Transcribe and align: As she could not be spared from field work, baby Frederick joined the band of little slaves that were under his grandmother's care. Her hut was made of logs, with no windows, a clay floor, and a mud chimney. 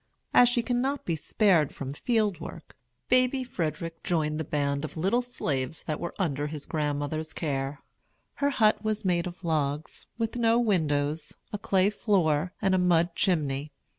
As 0.33 0.49
she 0.49 0.63
could 0.63 0.77
not 0.77 1.05
be 1.05 1.15
spared 1.15 1.75
from 1.75 1.93
field 1.93 2.39
work, 2.39 2.75
baby 3.07 3.43
Frederick 3.43 4.01
joined 4.01 4.39
the 4.39 4.43
band 4.43 4.83
of 4.83 4.97
little 4.97 5.21
slaves 5.21 5.83
that 5.83 5.99
were 5.99 6.15
under 6.17 6.47
his 6.47 6.65
grandmother's 6.65 7.33
care. 7.33 7.77
Her 8.41 8.49
hut 8.49 8.83
was 8.83 9.05
made 9.05 9.27
of 9.27 9.43
logs, 9.43 10.07
with 10.17 10.35
no 10.37 10.57
windows, 10.57 11.33
a 11.53 11.59
clay 11.59 11.91
floor, 11.91 12.51
and 12.63 12.73
a 12.73 12.79
mud 12.79 13.13
chimney. 13.13 13.73